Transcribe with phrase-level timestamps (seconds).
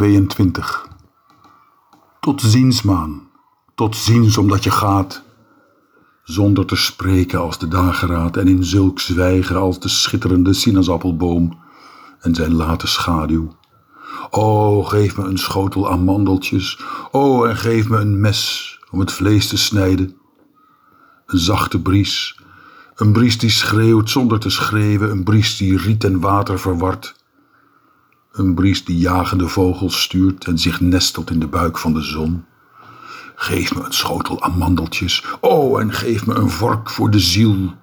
[0.00, 0.88] 22.
[2.20, 3.28] Tot ziens, maan.
[3.74, 5.22] Tot ziens omdat je gaat.
[6.22, 11.58] Zonder te spreken als de dageraad en in zulk zwijgen als de schitterende sinaasappelboom
[12.20, 13.56] en zijn late schaduw.
[14.30, 16.80] O, geef me een schotel amandeltjes.
[17.10, 20.16] O, en geef me een mes om het vlees te snijden.
[21.26, 22.40] Een zachte bries.
[22.94, 25.10] Een bries die schreeuwt zonder te schreeuwen.
[25.10, 27.18] Een bries die riet en water verwart.
[28.40, 32.44] Een bries die jagende vogels stuurt en zich nestelt in de buik van de zon.
[33.34, 35.24] Geef me een schotel amandeltjes.
[35.40, 37.74] O, en geef me een vork voor de ziel